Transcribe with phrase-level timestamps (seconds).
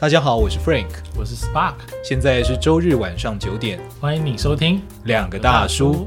[0.00, 1.74] 大家好，我是 Frank，我是 Spark，
[2.04, 6.06] 现在是周日晚上九点，欢迎你收听两个大叔。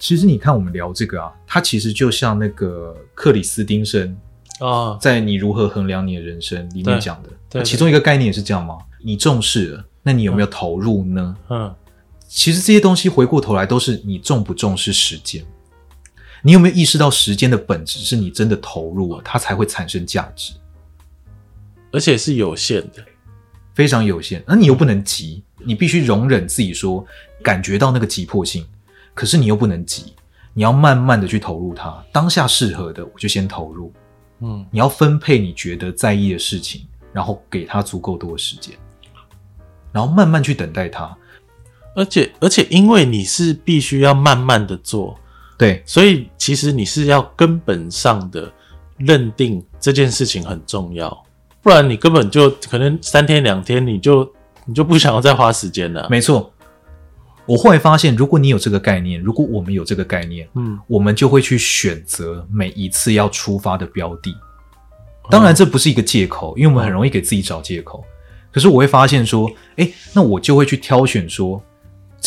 [0.00, 4.18] 其实你看，我们聊这个啊，它其实就像那个克里斯汀生
[4.58, 8.76] 啊，在你如何衡量你的人生里面讲的，其中一个概念也是这样吗？
[9.04, 11.36] 你重视了，那你有没有投入呢？
[11.48, 11.72] 嗯。
[12.30, 15.44] 嗯其实这些东西回过头来都是你重不重视时间，
[16.44, 20.52] 你有没有意识到时间的本质是你真的投入了，它才会产生价值，
[21.90, 23.04] 而且是有限的，
[23.74, 24.44] 非常有限。
[24.46, 27.04] 那你又不能急，你必须容忍自己说
[27.42, 28.64] 感觉到那个急迫性，
[29.12, 30.14] 可是你又不能急，
[30.54, 32.00] 你要慢慢的去投入它。
[32.12, 33.92] 当下适合的我就先投入，
[34.38, 38.78] 嗯，你要分配你觉得在意的事情，然后给他足够多的时间，
[39.90, 41.16] 然后慢慢去等待它。
[41.94, 45.18] 而且而且，因为你是必须要慢慢的做，
[45.58, 48.50] 对，所以其实你是要根本上的
[48.96, 51.24] 认定这件事情很重要，
[51.62, 54.32] 不然你根本就可能三天两天你就
[54.64, 56.06] 你就不想要再花时间了。
[56.08, 56.52] 没错，
[57.44, 64.34] 我后来发现，如果你有这个概念，如果我们有这个概念，嗯，我们就会去选择每一次要出发的标的。
[65.28, 68.04] 当然，这不是一个借口，因为我们很容易给自己找借口。
[68.52, 71.60] 可是我会发现说，诶，那我就会去挑选说。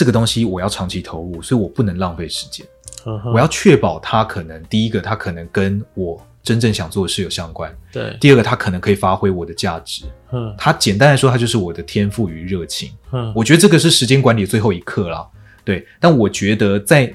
[0.03, 2.67] 这个东西我要长期投入，所以我不能浪费时间。
[3.05, 3.31] Uh huh.
[3.31, 7.73] 我要确保它可能第一个，它可能跟我真正想做的事有相关。
[7.89, 8.17] 对。
[8.19, 10.03] 第二个，它可能可以发挥我的价值。
[10.33, 10.55] 嗯、uh。
[10.57, 12.91] 它简单来说，它就是我的天赋与热情。
[13.13, 13.33] 嗯、uh。
[13.33, 15.25] 我觉得这个是时间管理的最后一课啦。
[15.63, 15.87] 对。
[16.01, 17.13] 但我觉得在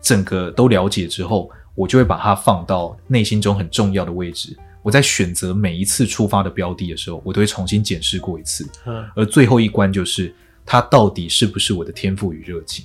[0.00, 4.56] 整个都了解之后，我就会把它放到内心中很重要的位置。
[4.80, 8.66] 我在选择每一次出发的标的的时候，我都会重新检视过一次。
[8.86, 9.04] 嗯、uh。
[9.16, 10.34] 而最后一关就是。
[10.64, 12.84] 它到底是不是我的天赋与热情？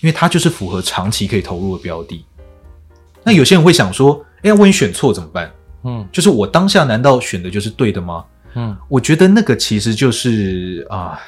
[0.00, 2.24] 因为它就是符合长期可以投入的标的。
[3.22, 5.50] 那有些人会想说：“哎，万一选错怎么办？”
[5.84, 8.24] 嗯，就是我当下难道选的就是对的吗？
[8.54, 11.18] 嗯，我觉得那个其实就是啊，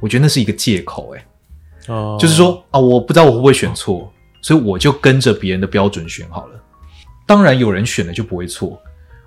[0.00, 1.14] 我觉得那是一个借口。
[1.14, 1.26] 哎，
[1.88, 4.12] 哦，就是说啊，我不知道我会不会选错，
[4.42, 6.60] 所以我就跟着别人的标准选好了。
[7.26, 8.80] 当然，有人选了就不会错。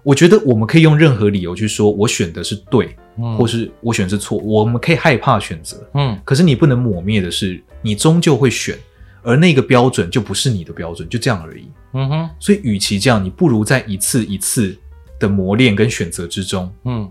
[0.03, 4.37] 我觉得我们可以用任何理由去说，我选的是对，嗯，或是我选的是错。
[4.39, 8.77] 我们可以害怕选择，嗯，可是你不能抹灭的是，你终究会选，
[9.21, 11.67] 而那个标准就不是你的标准，就这样而已。
[11.93, 14.75] 嗯哼，所以与其这样，你不如在一次一次
[15.19, 17.07] 的磨练跟选择之中，嗯，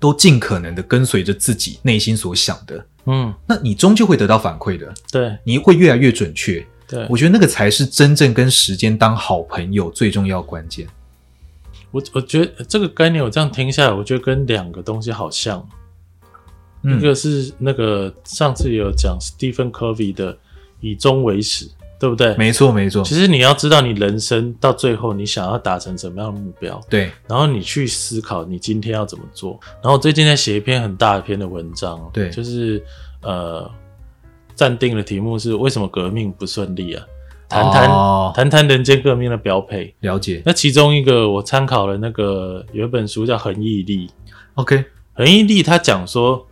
[0.00, 6.64] 都尽可能的跟随着自己内心所想的，嗯，那你终究会得到反馈的，对，你会越来越准确。
[6.88, 10.86] 对，我觉得那个才是真正跟时间当好朋友最重要关键。
[11.92, 15.64] 我我觉得这个概念，我这样听下来，我觉得跟两个东西好像。
[16.84, 20.36] 嗯、一个是那个上次有讲 Stephen Covey 的
[20.80, 21.70] 以终为始，
[22.00, 22.34] 对不对？
[22.36, 23.04] 没错，没错。
[23.04, 26.80] 其实你要知道，你人生到最后，你想要达成什么样的目标？
[26.90, 27.08] 对。
[27.28, 29.60] 然后你去思考，你今天要怎么做。
[29.74, 32.82] 然后我最近在写一篇很大一篇的文章，对，就是
[33.22, 33.70] 呃，
[34.56, 37.06] 暂定的题目是为什么革命不顺利啊？
[37.52, 40.42] 谈谈、哦、谈谈人间革命的标配，了解。
[40.46, 44.06] 那其中一个我参考了那个有一本书叫《恒毅力》
[44.54, 46.46] ，OK，恒毅力他讲说，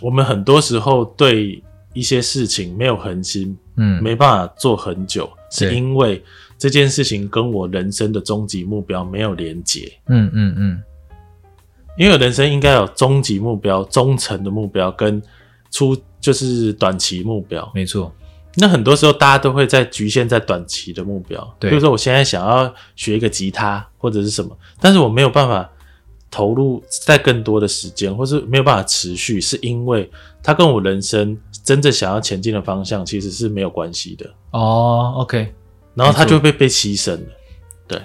[0.00, 1.62] 我们很多时候对
[1.92, 6.24] 一些事情没有恒心，嗯，没办法做很久，是因为
[6.56, 10.82] 这件事情跟我人生的终极目标没有连结，嗯嗯嗯，
[11.98, 15.22] 因为人生应该有终极目标、中程的目标跟
[15.70, 18.10] 初就是短期目标，没错。
[18.58, 25.70] 那很多时候，大家都会在局限在短期的目标，对，比如说我现在想要学一个吉他或者是什么，但是我没有办法
[26.30, 30.10] 投入在更多的时间，或是没有办法持续，是因为
[30.42, 34.32] 它跟我人生真正想要前进的方向其实是没有关系的。
[34.52, 35.52] 哦，OK，
[35.94, 37.26] 然后它就会被被牺牲了。
[37.86, 38.00] 对，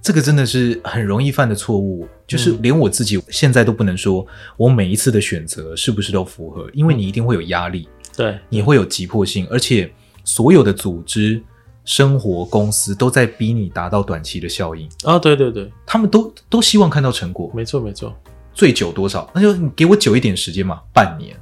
[0.00, 4.24] 这个真的是很容易犯的错误，就是连我自己现在都不能说
[4.56, 7.88] 我每一次的选择是不是都符合，因为你一定会有压力。
[8.16, 9.92] 对，你会有急迫性，而且
[10.24, 11.42] 所有的组织、
[11.84, 15.18] 生活、公司都在逼你达到短期的效应啊！
[15.18, 17.50] 对对对，他们都都希望看到成果。
[17.54, 18.14] 没错没错，
[18.52, 19.30] 最久多少？
[19.34, 21.34] 那就你给我久一点时间嘛，半年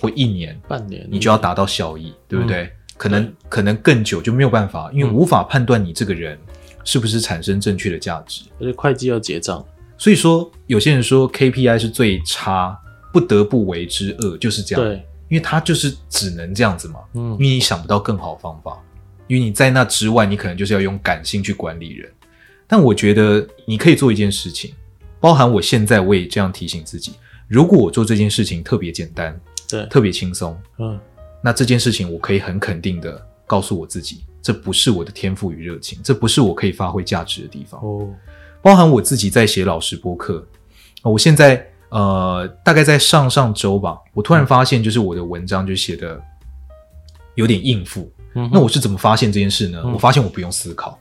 [0.00, 2.70] 或一年，半年你就要达到效益，嗯、对不对？
[2.96, 6.38] 可能可能更久就没有办法，因为无法判断你这个人
[6.84, 8.42] 是不是产生正确的价值。
[8.60, 9.64] 而且会计要结账，
[9.96, 12.78] 所以说有些人说 KPI 是最差，
[13.12, 14.84] 不得不为之恶，就是这样。
[14.84, 15.04] 对。
[15.28, 18.82] 因为他就是只能这样子嘛，嗯，因为你想不到更好的方法，
[19.26, 22.10] 因为你在那之外，你可能就是要用感性去管理人。
[22.66, 24.74] 但我觉得你可以做一件事情，
[25.20, 27.12] 包含我现在我也这样提醒自己：
[27.46, 29.38] 如果我做这件事情特别简单，
[29.68, 30.98] 对，特别轻松，嗯，
[31.42, 37.80] 那这件事情我可以很肯定的告诉我自己，这不是我的天赋与热情，这不是我可以发挥价值的地方。
[37.82, 38.08] 哦，
[38.62, 40.46] 包含我自己在写老师播客，
[41.02, 46.20] 我现在呃，大概在上上周吧，我突然发现，就是我的文章就写的
[47.34, 48.10] 有点应付。
[48.34, 49.80] 嗯，那我是怎么发现这件事呢？
[49.84, 50.98] 嗯，我发现我不用思考。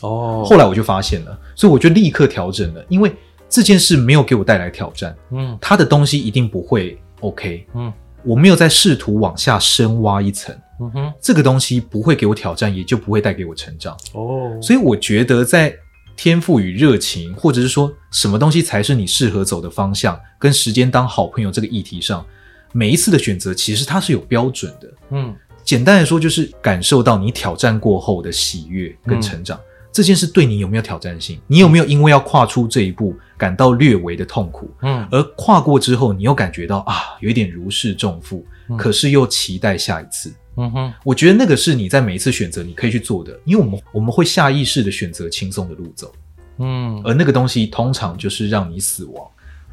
[0.00, 3.14] 哦，后来我就发现了，所以我就立刻调整了，因为
[3.48, 5.16] 这件事没有给我带来挑战。
[5.30, 7.66] 嗯，他的东西一定不会 OK。
[7.74, 7.92] 嗯。
[8.24, 13.96] 我没有在试图往下深挖一层，嗯哼，这个东西不会给我挑战，也就不会带给我成长。
[14.14, 15.76] 哦，所以我觉得在
[16.22, 22.24] 天赋与热情，或者是说什么东西才是你适合走的方向，跟时间当好朋友这个议题上，
[22.70, 24.88] 每一次的选择其实它是有标准的。
[25.10, 25.34] 嗯，
[25.64, 29.58] 简单来说就是感受到你挑战过后的喜悦跟成长。
[29.58, 31.38] 嗯这件事对你有没有挑战性？
[31.46, 34.70] 你有没有因为要跨出这一步感到略微的痛苦？
[34.80, 40.32] 嗯，而跨过之后，你又感觉到啊，有一点如释重负，嗯，可是又期待下一次。
[40.56, 46.12] 嗯哼，我觉得那个是你在每一次选择你可以去做的，因为我们我们会下意识的选择轻松的路走。
[46.58, 49.26] 嗯，而那个东西通常就是让你死亡，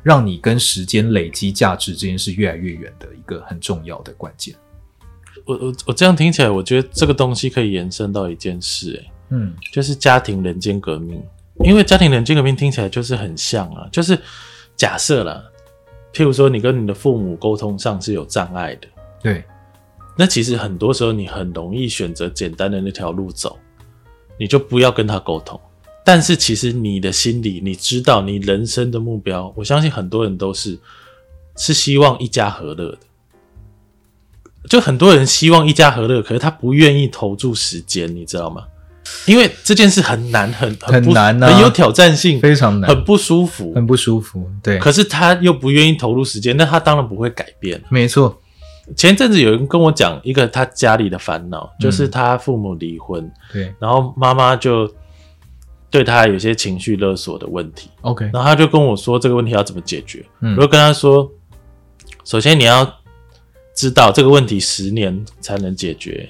[0.03, 4.55] 让你跟时间累积价值这件事越来越远的一个很重要的关键。
[5.45, 11.23] 我我我这样听起来，我觉得这个东西可以延伸到一件事，欸，嗯，就是家庭人间革命，
[11.63, 14.19] 因为家庭人间革命听起来就是很像啊，就是
[14.75, 15.51] 假设了，
[16.13, 18.87] 譬如说你跟你的父母沟通上是有障碍的，
[19.21, 19.43] 对，
[20.17, 23.57] 那其实很多时候你很容易选择简单的那条路走，
[24.37, 25.59] 你就不要跟他沟通。
[26.03, 30.79] 但是其实你的心里，你知道你人生的目标，我相信很多人都是
[31.55, 32.97] 是希望一家和乐的，
[34.67, 38.65] 就很多人希望一家和乐，可是他不愿意投注时间，你知道吗？
[39.25, 44.49] 因为这件事很难，很很，很难、啊，很有挑战性，非常难，很不舒服，很不舒服。
[44.63, 47.79] 对，可是他又不愿意投入时间，那他当然不会改变。
[47.89, 48.41] 没错，
[48.95, 54.91] 前阵子有人跟我讲一个他家里的烦恼，就是他父母离婚，嗯、对，然后妈妈就
[55.91, 57.91] 对他有些情绪勒索的问题。
[58.01, 60.25] OK，然后他就跟我说这个问题要怎么解决。
[60.41, 61.29] 嗯，我就跟他说，
[62.23, 62.91] 首先你要
[63.75, 66.27] 知道这个问题十年才能解决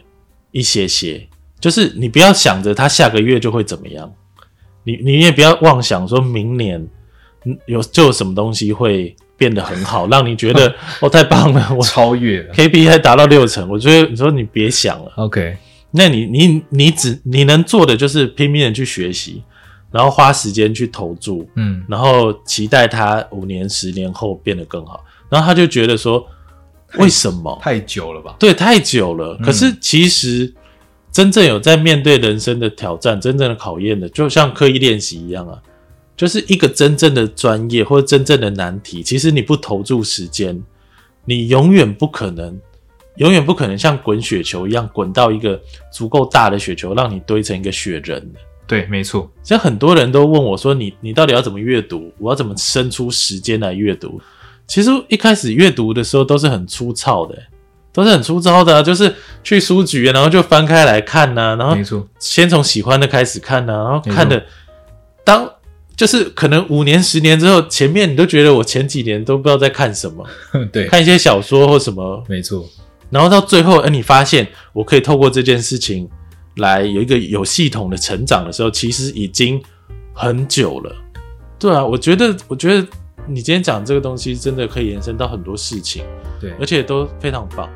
[0.51, 1.25] 一些些。
[1.59, 4.11] 就是你不要想着他下个月就会怎么样，
[4.83, 6.87] 你你也不要妄想说明年
[7.65, 12.53] 有就有什么东西会变得很好， 让你觉得哦太棒了，我超越了。
[12.53, 15.57] KPI 达到六成，我觉得你说你别想了，OK，
[15.91, 19.43] 那你你你只你能做的就是拼命的去学习，
[19.91, 26.25] 然后花时间去投注，嗯，然后期待他五年十年后变得更好，然后他就觉得说
[26.97, 27.59] 为什么？
[27.61, 28.35] 太久了吧？
[28.39, 30.53] 对，太久了，可是其实。
[31.11, 35.59] 真正有在面对人生的挑战、真正的考验的，就像刻意练习一样啊，
[36.15, 39.01] 就是一个真正的专业或者真正的难题。
[39.01, 40.61] 其实你不投注时间，
[41.25, 42.59] 你永远不可能，
[43.17, 45.59] 永远不可能像滚雪球一样滚到一个
[45.91, 48.31] 足够大的雪球，让你堆成一个雪人。
[48.67, 49.29] 对，没错。
[49.43, 52.13] 像很多人都问我说：“你你到底要怎么阅读？
[52.19, 54.21] 我要怎么生出时间来阅读？”
[54.67, 57.35] 其实一开始阅读的时候都是很粗糙的。
[57.99, 59.13] 都是很粗糙的啊，就是
[59.43, 61.75] 去书局，然后就翻开来看呐，然后
[62.19, 64.43] 先从喜欢的开始看呐，然后看的
[65.23, 65.49] 当
[65.95, 70.25] 就是可能五年十年之后，前面你都觉得我前几年都不知道在看什么，
[70.71, 72.65] 对，看一些小说或什么，没错，
[73.09, 76.09] 然后到最后，哎，你发现我可以透过这件事情
[76.55, 79.61] 来有一个有系统的成长的时候，其实已经
[80.13, 80.95] 很久了。
[81.59, 82.87] 对啊，我觉得，我觉得
[83.27, 86.03] 你今天讲这个东西真的可以延伸到很多事情，
[86.39, 87.69] 对，而且都非常棒。